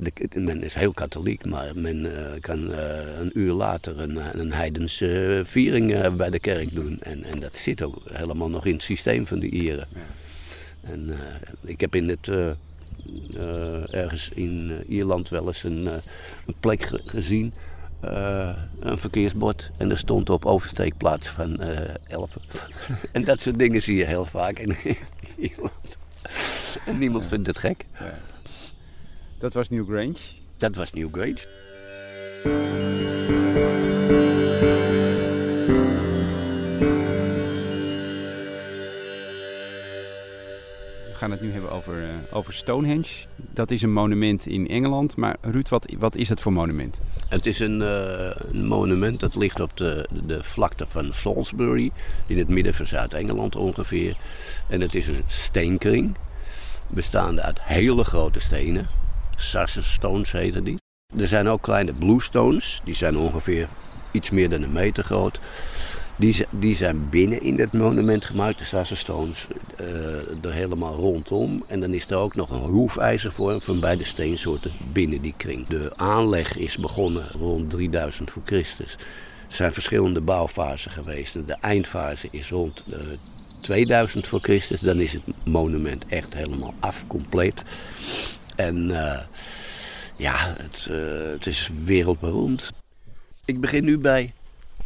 [0.00, 4.52] de, men is heel katholiek, maar men uh, kan uh, een uur later een, een
[4.52, 6.98] heidense viering uh, bij de kerk doen.
[7.00, 9.86] En, en dat zit ook helemaal nog in het systeem van de Ieren.
[9.94, 10.00] Ja.
[10.90, 11.10] En
[11.64, 12.30] ik heb in het,
[13.90, 17.52] ergens in Ierland wel eens een, een plek gezien.
[18.00, 21.60] een verkeersbord en er stond op oversteekplaats van
[22.08, 22.42] elfen.
[23.12, 24.76] en dat soort dingen zie je heel vaak in
[25.36, 25.98] Ierland.
[26.86, 27.84] en niemand vindt het gek.
[27.98, 28.18] Ja.
[29.40, 30.18] Dat was New Grange?
[30.56, 31.46] Dat was New Grange.
[41.06, 43.26] We gaan het nu hebben over, uh, over Stonehenge.
[43.36, 45.16] Dat is een monument in Engeland.
[45.16, 47.00] Maar Ruud, wat, wat is het voor monument?
[47.28, 51.90] Het is een, uh, een monument dat ligt op de, de vlakte van Salisbury.
[52.26, 54.16] In het midden van Zuid-Engeland ongeveer.
[54.68, 56.16] En het is een steenkring.
[56.86, 58.99] Bestaande uit hele grote stenen
[59.40, 60.78] Sarsen stones heten die.
[61.16, 63.68] Er zijn ook kleine bluestones, die zijn ongeveer
[64.10, 65.40] iets meer dan een meter groot.
[66.16, 69.46] Die, die zijn binnen in het monument gemaakt, de Sarsen stones,
[69.80, 71.64] uh, er helemaal rondom.
[71.68, 75.66] En dan is er ook nog een hoefijzervorm van beide steensoorten binnen die kring.
[75.66, 78.92] De aanleg is begonnen rond 3000 voor Christus.
[79.48, 81.46] Er zijn verschillende bouwfasen geweest.
[81.46, 82.84] De eindfase is rond
[83.60, 84.80] 2000 voor Christus.
[84.80, 87.62] Dan is het monument echt helemaal af, compleet.
[88.60, 89.18] En uh,
[90.16, 92.70] ja, het, uh, het is wereldberoemd.
[93.44, 94.32] Ik begin nu bij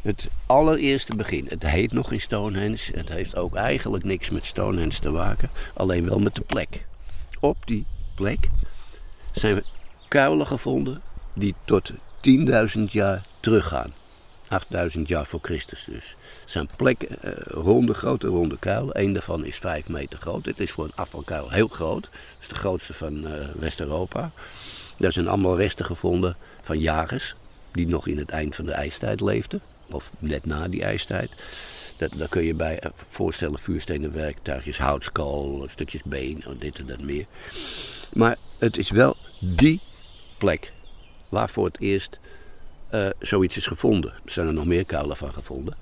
[0.02, 1.46] het allereerste begin.
[1.48, 2.96] Het heet nog in Stonehenge.
[2.96, 5.50] Het heeft ook eigenlijk niks met Stonehenge te maken.
[5.74, 6.84] Alleen wel met de plek.
[7.40, 7.84] Op die
[8.14, 8.48] plek
[9.32, 9.62] zijn
[10.08, 11.00] kuilen gevonden
[11.32, 11.90] die tot
[12.76, 13.92] 10.000 jaar teruggaan.
[14.48, 16.16] 8000 jaar voor Christus dus.
[16.44, 19.00] Zijn plekken, uh, ronde, grote ronde kuilen.
[19.00, 20.46] Eén daarvan is 5 meter groot.
[20.46, 22.04] Het is voor een afvalkuil heel groot.
[22.04, 24.30] Het is de grootste van uh, West-Europa.
[24.98, 27.34] Daar zijn allemaal resten gevonden van jagers.
[27.72, 31.30] die nog in het eind van de ijstijd leefden, of net na die ijstijd.
[31.96, 37.00] Dat, daar kun je bij eh, voorstellen vuurstenen werktuigjes, houtskool, stukjes been, dit en dat
[37.00, 37.26] meer.
[38.12, 39.80] Maar het is wel die
[40.38, 40.72] plek
[41.28, 42.18] waar voor het eerst
[42.94, 44.12] uh, zoiets is gevonden.
[44.24, 45.74] Er zijn er nog meer kuilen van gevonden.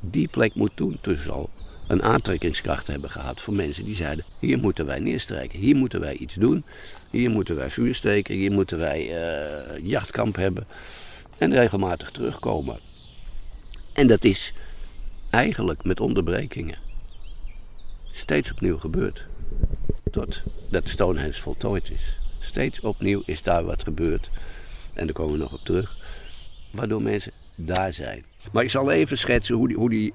[0.00, 1.50] Die plek moet toen dus al
[1.88, 6.14] een aantrekkingskracht hebben gehad voor mensen die zeiden: hier moeten wij neerstrijken, hier moeten wij
[6.14, 6.64] iets doen,
[7.10, 10.66] hier moeten wij vuur steken, hier moeten wij uh, jachtkamp hebben
[11.38, 12.78] en regelmatig terugkomen.
[13.92, 14.52] En dat is
[15.30, 16.78] eigenlijk met onderbrekingen
[18.12, 19.26] steeds opnieuw gebeurd.
[20.10, 22.14] Totdat Stonehenge voltooid is.
[22.40, 24.30] Steeds opnieuw is daar wat gebeurd.
[24.94, 25.96] En daar komen we nog op terug.
[26.72, 28.24] Waardoor mensen daar zijn.
[28.52, 30.14] Maar ik zal even schetsen hoe die, hoe die,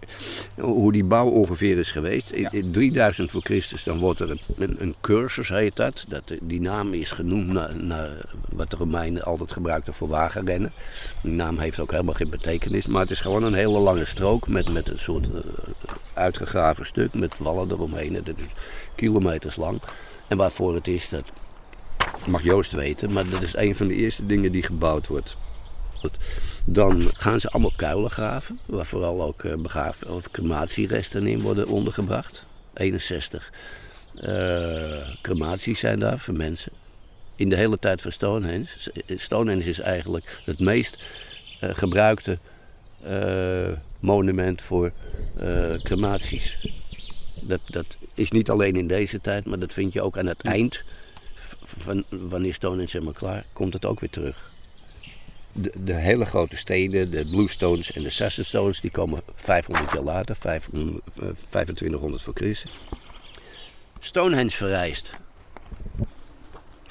[0.56, 2.32] hoe die bouw ongeveer is geweest.
[2.32, 6.06] In, 3000 voor Christus dan wordt er een, een, cursus, heet dat.
[6.08, 6.34] dat.
[6.41, 8.12] Die naam is genoemd naar, naar
[8.50, 10.72] wat de Romeinen altijd gebruikten voor wagenrennen.
[11.22, 12.88] Die naam heeft ook helemaal geen betekenis.
[12.88, 15.39] Maar het is gewoon een hele lange strook met, met een soort uh,
[16.13, 18.13] uitgegraven stuk met wallen eromheen.
[18.13, 18.52] Dat is
[18.96, 19.82] kilometers lang.
[20.28, 21.32] En waarvoor het is, dat
[22.28, 23.12] mag Joost weten.
[23.12, 25.38] Maar dat is een van de eerste dingen die gebouwd wordt.
[26.65, 32.45] Dan gaan ze allemaal kuilen graven, waar vooral ook uh, of crematieresten in worden ondergebracht.
[32.73, 33.51] 61
[34.15, 36.71] uh, crematies zijn daar voor mensen.
[37.36, 38.67] In de hele tijd van Stonehenge.
[39.15, 41.03] Stonehenge is eigenlijk het meest
[41.62, 42.38] uh, gebruikte
[43.05, 44.91] uh, monument voor
[45.83, 46.67] crematies.
[47.41, 50.41] Dat, dat is niet alleen in deze tijd, maar dat vind je ook aan het
[50.41, 50.83] eind
[51.62, 54.55] van wanneer Stonehenge helemaal klaar, komt het ook weer terug
[55.58, 62.24] de, hele grote steden, de Bluestones en de Sassenstones, die komen 500 jaar later, 2500
[62.24, 62.72] voor Christus.
[64.00, 65.12] Stonehenge verrijst.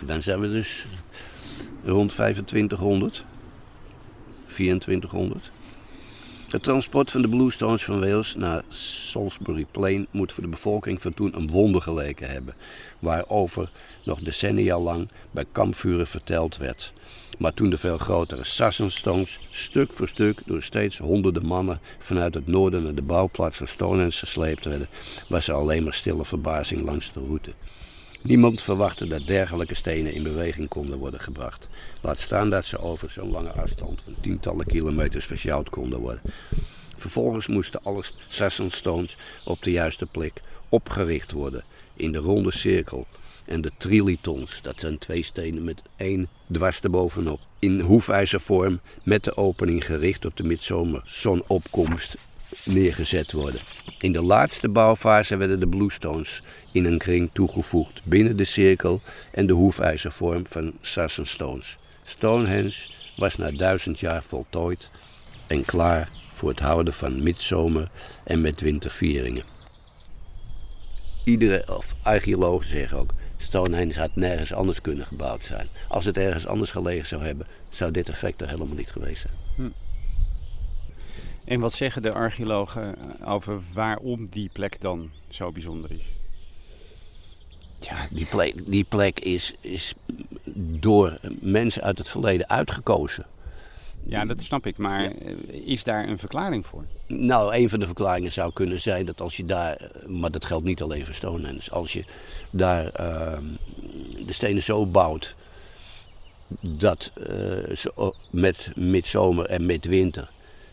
[0.04, 0.86] Dan zijn we dus
[1.84, 3.24] rond 2500,
[4.46, 5.50] 2400.
[6.46, 11.14] Het transport van de Bluestones van Wales naar Salisbury Plain moet voor de bevolking van
[11.14, 12.54] toen een wonder geleken hebben,
[12.98, 13.70] waarover
[14.04, 16.92] nog decennia lang bij kampvuren verteld werd.
[17.38, 22.46] Maar toen de veel grotere Sassenstones stuk voor stuk door steeds honderden mannen vanuit het
[22.46, 24.88] noorden naar de bouwplaats van Stonehenge gesleept werden,
[25.28, 27.52] was er alleen maar stille verbazing langs de route.
[28.26, 31.68] Niemand verwachtte dat dergelijke stenen in beweging konden worden gebracht.
[32.00, 36.22] Laat staan dat ze over zo'n lange afstand van tientallen kilometers versjouwd konden worden.
[36.96, 43.06] Vervolgens moesten alle Sassenstones op de juiste plek opgericht worden in de ronde cirkel
[43.44, 44.62] en de trilitons.
[44.62, 47.40] Dat zijn twee stenen met één dwars erbovenop.
[47.58, 52.16] In hoefijzervorm met de opening gericht op de midzomerzonopkomst
[52.64, 53.60] neergezet worden.
[53.98, 56.42] In de laatste bouwfase werden de bluestones
[56.76, 61.76] in een kring toegevoegd binnen de cirkel en de hoefijzervorm van Sassenstones.
[61.88, 64.90] Stonehenge was na duizend jaar voltooid
[65.48, 67.90] en klaar voor het houden van midzomer
[68.24, 69.44] en met wintervieringen.
[71.24, 75.68] Iedere, of archeologen zeggen ook, Stonehenge had nergens anders kunnen gebouwd zijn.
[75.88, 79.34] Als het ergens anders gelegen zou hebben, zou dit effect er helemaal niet geweest zijn.
[79.54, 79.68] Hm.
[81.44, 86.14] En wat zeggen de archeologen over waarom die plek dan zo bijzonder is?
[87.80, 89.94] Ja, die plek, die plek is, is
[90.80, 93.26] door mensen uit het verleden uitgekozen.
[94.08, 94.76] Ja, dat snap ik.
[94.76, 95.12] Maar
[95.46, 96.84] is daar een verklaring voor?
[97.06, 100.64] Nou, een van de verklaringen zou kunnen zijn dat als je daar, maar dat geldt
[100.64, 102.04] niet alleen voor Stonehenge, als je
[102.50, 103.38] daar uh,
[104.26, 105.34] de stenen zo bouwt
[106.60, 110.30] dat uh, met midzomer en midwinter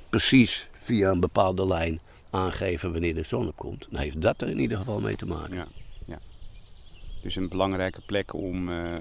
[0.09, 4.59] precies via een bepaalde lijn aangeven wanneer de zon opkomt, dan heeft dat er in
[4.59, 5.55] ieder geval mee te maken.
[5.55, 5.67] Ja.
[7.23, 8.93] Dus een belangrijke plek om uh,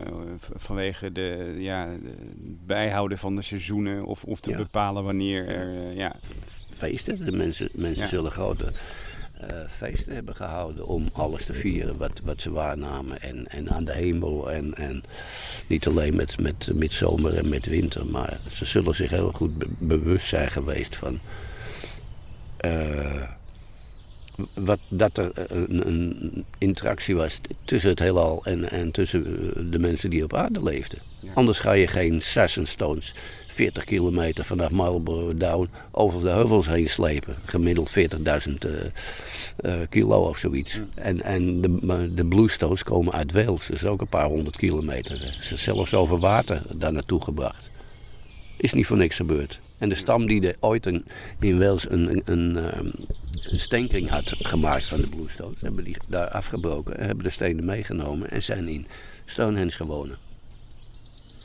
[0.56, 2.14] vanwege de, ja, de
[2.66, 5.74] bijhouden van de seizoenen of, of te bepalen wanneer er.
[5.74, 6.14] Uh, ja.
[6.70, 7.24] Feesten.
[7.24, 8.72] De mensen, mensen zullen grote
[9.42, 13.20] uh, feesten hebben gehouden om alles te vieren wat, wat ze waarnamen.
[13.20, 14.50] En, en aan de hemel.
[14.50, 15.02] En, en
[15.66, 19.58] niet alleen met, met, met zomer en met winter, maar ze zullen zich heel goed
[19.58, 21.20] be bewust zijn geweest van
[24.54, 29.78] wat, dat er een, een, interactie was tussen het heelal en, en tussen eh, de
[29.78, 30.98] mensen die op aarde leefden.
[31.34, 32.22] Anders ga je geen
[32.62, 33.14] Stones
[33.46, 37.36] 40 kilometer vanaf Marlborough Down over de heuvels heen slepen.
[37.44, 38.72] Gemiddeld 40.000 uh,
[39.64, 40.80] uh, kilo of zoiets.
[40.94, 45.36] En, en de, de Bluestones komen uit Wales, dus ook een paar honderd kilometer.
[45.40, 47.70] Ze zelfs over water daar naartoe gebracht.
[48.56, 49.60] Is niet voor niks gebeurd.
[49.82, 51.04] En de stam die er ooit een,
[51.40, 52.90] in Wales een, een, een, ehm,
[53.44, 58.30] een steenkring had gemaakt van de Bluestones, hebben die daar afgebroken, hebben de stenen meegenomen
[58.30, 58.86] en zijn in
[59.24, 60.18] Stonehenge gewonnen.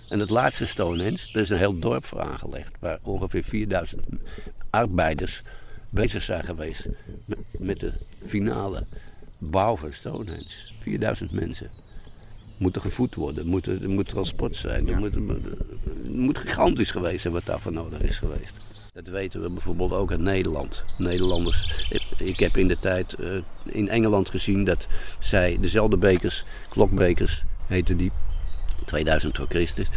[0.09, 4.01] En het laatste Stonehenge, er is een heel dorp voor aangelegd, waar ongeveer 4000
[4.69, 5.41] arbeiders
[5.89, 6.87] bezig zijn geweest
[7.25, 8.85] met, met de finale
[9.37, 10.51] bouw van Stonehenge.
[10.79, 11.69] 4000 mensen.
[12.57, 14.89] Moeten gevoed worden, moet, er moet transport zijn.
[14.89, 18.55] Er moet, het moet gigantisch geweest zijn wat daarvoor nodig is geweest.
[18.97, 20.83] Dat weten we bijvoorbeeld ook uit Nederland.
[20.97, 21.85] Nederlanders.
[22.17, 23.29] Ik heb in de tijd uh,
[23.65, 24.87] in Engeland gezien dat
[25.19, 28.11] zij dezelfde bekers, klokbekers heette die,
[28.85, 29.87] 2000 voor Christus,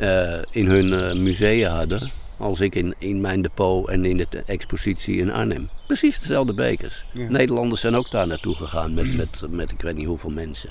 [0.00, 2.10] uh, in hun uh, musea hadden.
[2.36, 5.68] Als ik in, in mijn depot en in de expositie in Arnhem.
[5.86, 7.04] Precies dezelfde bekers.
[7.14, 7.28] Ja.
[7.28, 10.70] Nederlanders zijn ook daar naartoe gegaan met, met, met ik weet niet hoeveel mensen.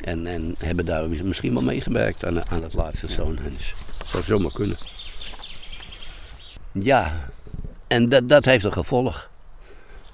[0.00, 3.72] En, en hebben daar misschien wel meegewerkt aan, aan het laatste Stonehenge.
[4.04, 4.76] Zou zomaar kunnen.
[6.72, 7.30] Ja,
[7.86, 9.30] en dat, dat heeft een gevolg.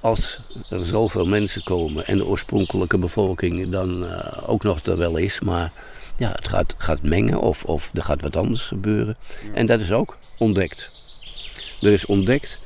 [0.01, 0.38] Als
[0.71, 5.40] er zoveel mensen komen en de oorspronkelijke bevolking dan uh, ook nog er wel is,
[5.40, 5.73] maar
[6.16, 9.16] ja, het gaat, gaat mengen of, of er gaat wat anders gebeuren.
[9.55, 10.92] En dat is ook ontdekt.
[11.81, 12.62] Er is ontdekt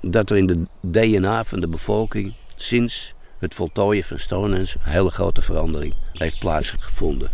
[0.00, 5.10] dat er in de DNA van de bevolking sinds het voltooien van Stonehenge een hele
[5.10, 7.30] grote verandering heeft plaatsgevonden.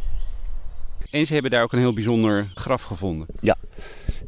[1.11, 3.27] En ze hebben daar ook een heel bijzonder graf gevonden.
[3.41, 3.57] Ja,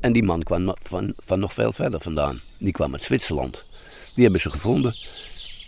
[0.01, 2.41] en die man kwam van, van nog veel verder vandaan.
[2.59, 3.65] Die kwam uit Zwitserland.
[4.15, 4.95] Die hebben ze gevonden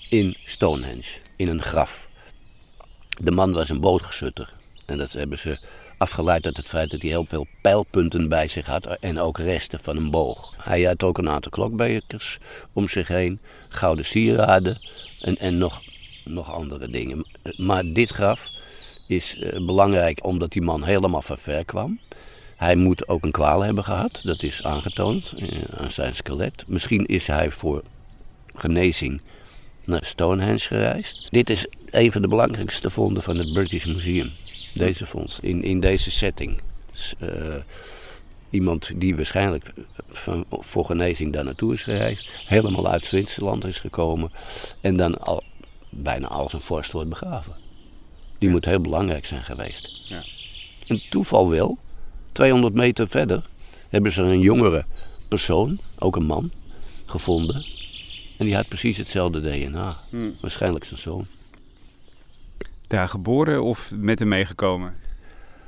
[0.08, 2.08] in Stonehenge, in een graf.
[3.22, 4.52] De man was een bootgesutter.
[4.86, 5.58] En dat hebben ze
[5.98, 9.78] afgeleid uit het feit dat hij heel veel pijlpunten bij zich had en ook resten
[9.78, 10.54] van een boog.
[10.58, 12.38] Hij had ook een aantal klokbekers
[12.72, 14.88] om zich heen, gouden sieraden
[15.20, 15.82] en, en nog,
[16.24, 17.26] nog andere dingen.
[17.56, 18.50] Maar dit graf
[19.08, 21.98] is eh, belangrijk omdat die man helemaal van ver kwam.
[22.56, 26.64] Hij moet ook een kwaal hebben gehad, dat is aangetoond eh, aan zijn skelet.
[26.66, 27.82] Misschien is hij voor
[28.54, 29.20] genezing
[29.84, 31.30] naar Stonehenge gereisd.
[31.30, 34.28] Dit is een van de belangrijkste vonden van het British Museum.
[34.74, 36.60] Deze fonds, in, in deze setting.
[37.20, 37.54] Uh,
[38.50, 39.72] iemand die waarschijnlijk
[40.50, 44.30] voor genezing daar naartoe is gereisd, helemaal uit Zwitserland is gekomen
[44.80, 45.42] en dan al,
[45.90, 47.67] bijna als een vorst wordt begraven.
[48.38, 50.00] Die moet heel belangrijk zijn geweest.
[50.08, 50.24] Ja.
[50.86, 51.78] En toeval wil
[52.32, 53.48] 200 meter verder
[53.88, 54.84] hebben ze een jongere
[55.28, 56.50] persoon, ook een man,
[57.04, 57.66] gevonden.
[58.38, 59.98] En die had precies hetzelfde DNA.
[60.10, 60.36] Hmm.
[60.40, 61.26] Waarschijnlijk zijn zoon.
[62.86, 64.94] Daar geboren of met hem meegekomen?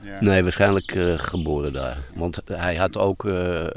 [0.02, 0.16] Ja.
[0.20, 1.98] Nee, waarschijnlijk uh, geboren daar.
[2.14, 3.68] Want hij had ook uh, uh,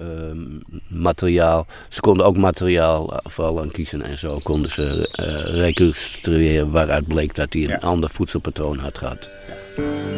[0.88, 1.66] materiaal.
[1.90, 5.10] Ze konden ook materiaal vooral aan kiezen en zo konden ze
[5.54, 7.78] reconstrueren waaruit bleek dat hij een ja.
[7.78, 9.30] ander voedselpatroon had gehad.
[9.48, 10.14] Ja.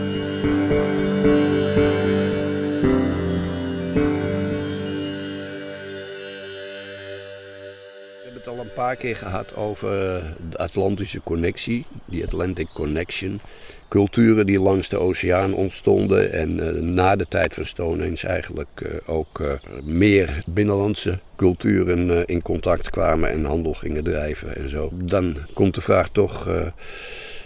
[8.76, 13.40] paar keer gehad over de Atlantische connectie, die Atlantic Connection.
[13.88, 18.90] Culturen die langs de oceaan ontstonden en uh, na de tijd van Stonehenge eigenlijk uh,
[19.06, 19.52] ook uh,
[19.84, 24.90] meer binnenlandse culturen in contact kwamen en handel gingen drijven en zo.
[24.94, 26.50] Dan komt de vraag toch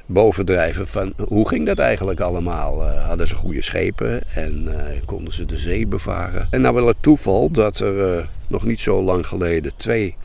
[0.06, 2.84] bovendrijven van hoe ging dat eigenlijk allemaal?
[2.84, 4.68] hadden ze goede schepen en
[5.06, 6.48] konden ze de zee bevaren?
[6.50, 10.16] En nou wel het toeval dat er nog niet zo lang geleden twee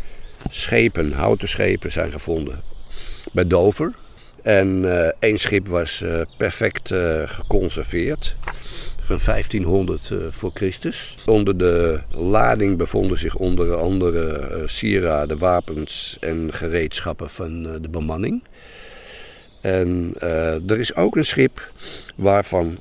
[0.48, 2.61] schepen, houten schepen, zijn gevonden
[3.33, 3.94] bij Dover.
[4.44, 8.37] En uh, één schip was uh, perfect uh, geconserveerd.
[9.00, 11.16] Van 1500 voor Christus.
[11.26, 18.42] Onder de lading bevonden zich onder andere sieraden, wapens en gereedschappen van de bemanning.
[19.61, 20.14] En
[20.66, 21.72] er is ook een schip
[22.16, 22.78] waarvan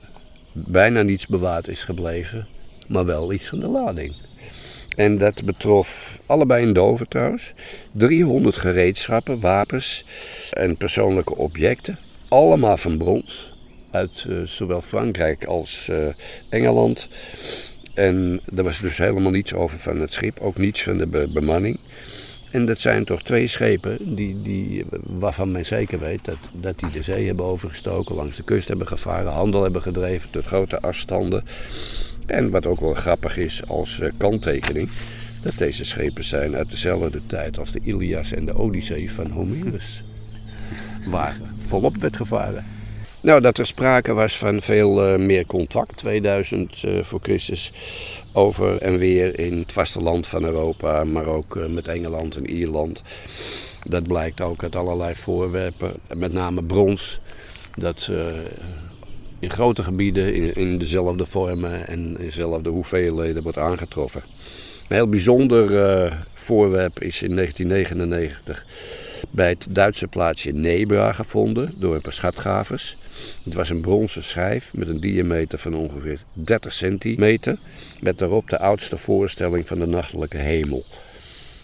[0.52, 2.48] bijna niets bewaard is gebleven,
[2.88, 4.16] maar wel iets van de lading.
[4.96, 7.54] En dat betrof allebei in Dover trouwens.
[7.92, 10.06] 300 gereedschappen, wapens
[10.52, 11.98] en persoonlijke objecten.
[12.28, 13.54] Allemaal van brons.
[13.92, 15.98] Uit uh, zowel Frankrijk als uh,
[16.50, 17.08] Engeland.
[17.94, 20.40] En er was dus helemaal niets over van het schip.
[20.40, 21.80] Ook niets van de be bemanning.
[22.52, 26.92] En dat zijn toch twee schepen die, die, waarvan men zeker weet dat, dat die
[26.92, 31.44] de zee hebben overgestoken, langs de kust hebben gevaren, handel hebben gedreven tot grote afstanden.
[32.26, 34.90] En wat ook wel grappig is als uh, kanttekening,
[35.42, 40.04] dat deze schepen zijn uit dezelfde tijd als de Ilias en de Odyssee van Homerus.
[41.06, 42.66] Waar volop werd gevaren.
[43.22, 47.72] Nou, dat er sprake was van veel uh, meer contact, 2000 uh, voor Christus,
[48.32, 53.02] over en weer in het vasteland van Europa, maar ook met Engeland en Ierland.
[53.84, 57.20] Dat blijkt ook uit allerlei voorwerpen, met name brons,
[57.76, 58.10] dat
[59.44, 64.24] in grote gebieden in, dezelfde vormen en in dezelfde hoeveelheden wordt aangetroffen.
[64.88, 68.66] Een heel bijzonder uh, voorwerp is in 1999
[69.30, 72.98] bij het Duitse plaatsje Nebra gevonden door een paar schatgravers.
[73.44, 77.58] Het was een bronzen schijf met een diameter van ongeveer 30 centimeter,
[78.00, 80.86] met daarop de oudste voorstelling van de nachtelijke hemel,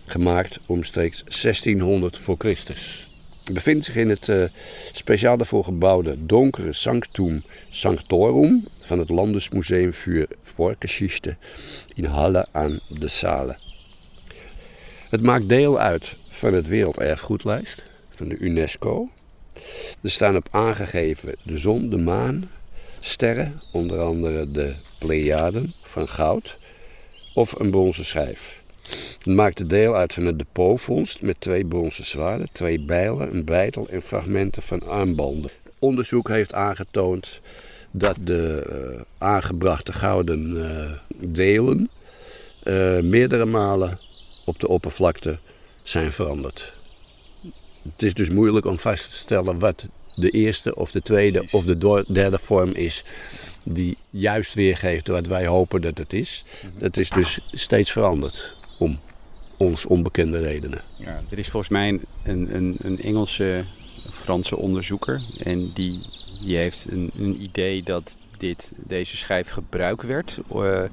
[0.05, 3.08] gemaakt omstreeks 1600 voor Christus.
[3.51, 4.43] Bevindt zich in het uh,
[4.91, 9.93] speciaal daarvoor gebouwde donkere Sanctum Sanctorum van het Landesmuseum
[10.41, 11.35] Vorgeschichte
[11.95, 13.57] in Halle aan de Saale.
[15.09, 19.09] Het maakt deel uit van het Werelderfgoedlijst van de UNESCO.
[20.01, 22.49] Er staan op aangegeven de zon, de maan,
[22.99, 26.57] sterren, onder andere de Pleiaden van goud,
[27.33, 28.58] of een bronzen schijf.
[29.17, 33.87] Het maakte deel uit van het depotvondst met twee bronzen zwaarden, twee bijlen, een beitel
[33.89, 35.51] en fragmenten van armbanden.
[35.79, 37.39] Onderzoek heeft aangetoond
[37.91, 40.91] dat de uh, aangebrachte gouden uh,
[41.31, 41.89] delen
[42.63, 43.99] uh, meerdere malen
[44.45, 45.37] op de oppervlakte
[45.83, 46.73] zijn veranderd.
[47.83, 51.63] Het is dus moeilijk om vast te stellen wat de eerste of de tweede of
[51.63, 53.03] de derde vorm is
[53.63, 56.43] die juist weergeeft wat wij hopen dat het is.
[56.77, 58.99] Het is dus steeds veranderd om
[59.57, 60.81] ons onbekende redenen.
[60.97, 63.65] Ja, er is volgens mij een, een, een Engelse,
[64.11, 65.99] Franse onderzoeker en die,
[66.41, 70.39] die heeft een, een idee dat dit, deze schijf gebruikt werd.
[70.55, 70.83] Uh,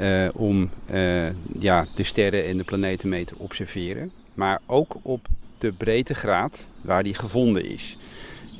[0.00, 4.10] uh, om uh, ja, de sterren en de planeten mee te observeren.
[4.34, 5.26] Maar ook op
[5.58, 7.96] de breedtegraad waar die gevonden is.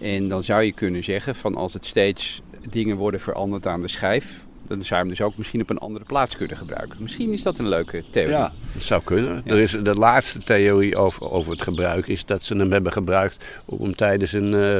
[0.00, 3.88] En dan zou je kunnen zeggen van als het steeds dingen worden veranderd aan de
[3.88, 6.96] schijf, dan zou je hem dus ook misschien op een andere plaats kunnen gebruiken.
[7.02, 8.32] Misschien is dat een leuke theorie.
[8.32, 9.42] Ja, dat zou kunnen.
[9.44, 13.44] Er is, de laatste theorie over, over het gebruik is dat ze hem hebben gebruikt
[13.64, 14.74] om tijdens een, uh,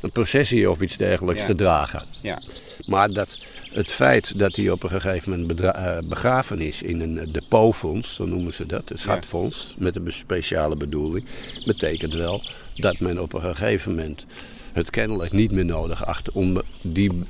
[0.00, 1.46] een processie of iets dergelijks ja.
[1.46, 2.04] te dragen.
[2.22, 2.42] Ja.
[2.86, 3.38] Maar dat
[3.72, 8.24] het feit dat hij op een gegeven moment uh, begraven is in een depotfonds, zo
[8.24, 11.26] noemen ze dat, een schatfonds, met een speciale bedoeling,
[11.64, 12.42] betekent wel
[12.74, 14.26] dat men op een gegeven moment
[14.72, 17.24] het kennelijk niet meer nodig acht om die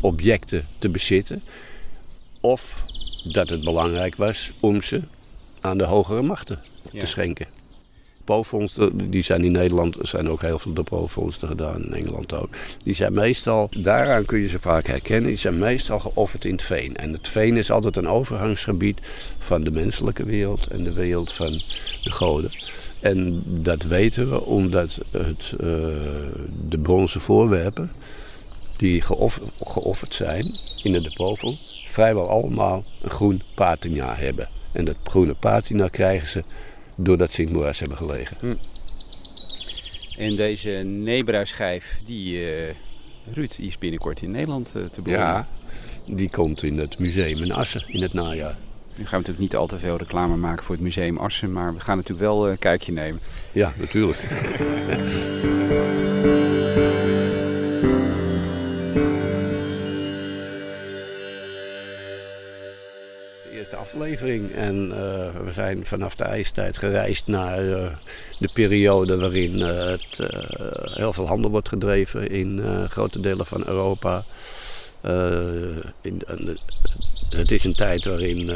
[0.00, 1.42] objecten te bezitten.
[2.40, 2.84] Of
[3.24, 5.02] dat het belangrijk was om ze
[5.60, 6.60] aan de hogere machten
[6.90, 7.00] ja.
[7.00, 7.46] te schenken.
[8.30, 12.48] Depotfondsen, die zijn in Nederland, er zijn ook heel veel depotfondsen gedaan, in Engeland ook.
[12.82, 16.62] Die zijn meestal, daaraan kun je ze vaak herkennen, die zijn meestal geofferd in het
[16.62, 16.96] veen.
[16.96, 19.00] En het veen is altijd een overgangsgebied
[19.38, 21.50] van de menselijke wereld en de wereld van
[22.02, 22.50] de goden.
[23.00, 25.58] En dat weten we omdat het, uh,
[26.68, 27.90] de bronzen voorwerpen
[28.80, 30.44] die geofferd, geofferd zijn
[30.82, 34.48] in de depotfonds vrijwel allemaal een groen patina hebben.
[34.72, 36.44] En dat groene patina krijgen ze
[36.96, 38.36] doordat ze in het moeras hebben gelegen.
[38.40, 38.54] Hm.
[40.20, 42.74] En deze Nebra-schijf, die uh,
[43.32, 45.46] Ruud, die is binnenkort in Nederland uh, te bewonderen.
[46.04, 48.56] Ja, die komt in het museum in Assen in het najaar.
[48.94, 51.74] Nu gaan we natuurlijk niet al te veel reclame maken voor het museum Assen, maar
[51.74, 53.20] we gaan natuurlijk wel een kijkje nemen.
[53.52, 54.28] Ja, natuurlijk.
[63.90, 64.52] aflevering.
[64.52, 64.94] En uh,
[65.44, 67.86] we zijn vanaf de ijstijd gereisd naar uh,
[68.38, 70.20] de periode waarin uh, het
[70.94, 74.24] heel veel handel wordt gedreven in grote delen van Europa.
[76.00, 76.22] In,
[77.30, 78.50] het is een tijd waarin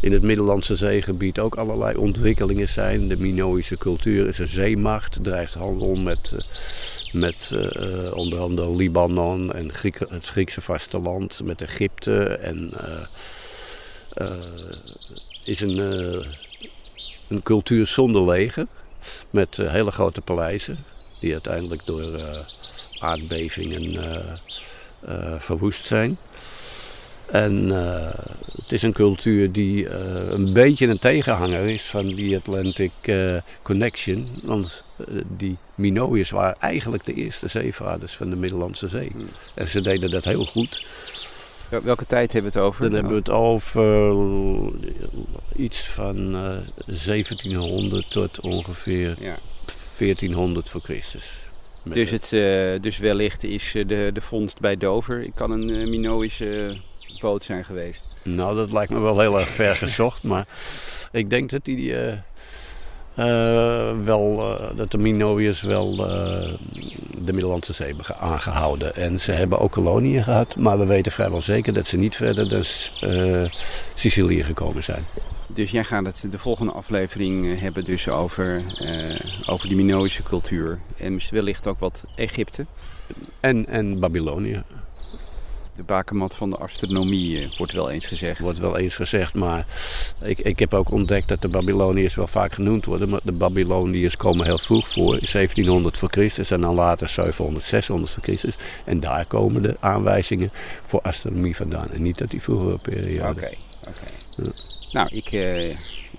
[0.00, 3.08] in het Middellandse zeegebied ook allerlei ontwikkelingen zijn.
[3.08, 6.36] De Minoïsche cultuur is een zeemacht, drijft handel met
[7.12, 7.50] met
[8.14, 9.70] onder andere Libanon en
[10.08, 12.72] het Griekse vasteland, met Egypte en
[15.44, 16.26] is een, uh,
[17.28, 18.66] een cultuur zonder leger.
[19.30, 20.78] Met uh, hele grote paleizen.
[21.20, 22.20] Die uiteindelijk door
[22.98, 23.98] aardbevingen
[25.38, 26.16] verwoest zijn.
[27.26, 27.68] En
[28.62, 29.88] het is een cultuur die
[30.30, 32.92] een beetje een tegenhanger is van die Atlantic
[33.62, 34.28] Connection.
[34.42, 34.84] Want
[35.36, 39.10] die Minoïërs waren eigenlijk de eerste zeevaarders van de Middellandse Zee.
[39.12, 39.28] Hmm.
[39.54, 40.84] En ze deden dat heel goed.
[41.68, 42.82] Welke tijd hebben we het over?
[42.82, 44.68] Dan hebben we het over uh,
[45.56, 46.64] iets van uh, eh,
[47.04, 49.36] 1700 tot ongeveer ja.
[49.98, 51.48] 1400 voor Christus.
[51.82, 56.76] Dus, het, uh, dus wellicht is de, de vondst bij Dover, kan een Minoïsche
[57.20, 58.06] boot zijn geweest.
[58.22, 60.46] Nou, dat lijkt me wel heel erg ver gezocht, maar
[61.12, 61.94] ik denk dat die
[64.04, 66.54] wel, uh, dat de Minoïërs wel uh,
[67.18, 68.96] de Middellandse Zee hebben aangehouden.
[68.96, 72.48] En ze hebben ook koloniën gehad, maar we weten vrijwel zeker dat ze niet verder
[72.48, 72.62] dan
[73.94, 75.04] Sicilië gekomen zijn.
[75.46, 78.62] Dus jij gaat het de volgende aflevering hebben dus over,
[79.46, 80.78] over die Minoïsche cultuur.
[80.96, 82.66] En wellicht ook wat Egypte.
[83.40, 84.62] En, en Babylonië.
[85.76, 88.40] De bakermat van de astronomie eh, wordt wel eens gezegd.
[88.40, 89.66] Wordt wel eens gezegd, maar
[90.22, 93.08] ik, ik heb ook ontdekt dat de Babyloniërs wel vaak genoemd worden.
[93.08, 98.12] Maar de Babyloniërs komen heel vroeg voor, 1700 voor Christus en dan later 700, 600
[98.12, 98.56] voor Christus.
[98.84, 100.50] En daar komen de aanwijzingen
[100.82, 101.90] voor astronomie vandaan.
[101.90, 103.40] En niet uit die vroegere periode.
[103.40, 103.54] Oké,
[103.88, 104.52] oké.
[104.92, 105.68] Nou, ik, eh,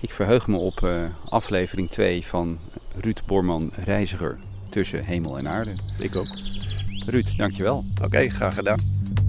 [0.00, 2.58] ik verheug me op eh, aflevering 2 van
[3.00, 4.38] Ruud Borman Reiziger
[4.70, 5.72] tussen hemel en aarde.
[5.98, 6.28] Ik ook.
[7.06, 7.84] Ruud, dankjewel.
[8.02, 9.25] Oké, graag gedaan.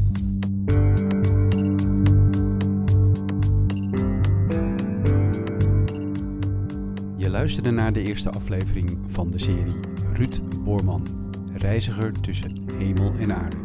[7.27, 9.79] Je luisterde naar de eerste aflevering van de serie
[10.13, 11.07] Ruud Boorman,
[11.53, 13.55] reiziger tussen hemel en aarde.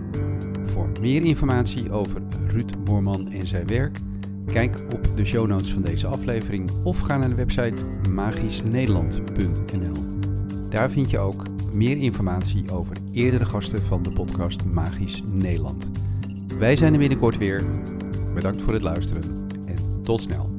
[0.67, 3.99] Voor meer informatie over Ruud Boorman en zijn werk,
[4.47, 10.05] kijk op de show notes van deze aflevering of ga naar de website magischnederland.nl.
[10.69, 15.91] Daar vind je ook meer informatie over eerdere gasten van de podcast Magisch Nederland.
[16.59, 17.65] Wij zijn er binnenkort weer.
[18.35, 19.23] Bedankt voor het luisteren
[19.67, 20.52] en tot snel.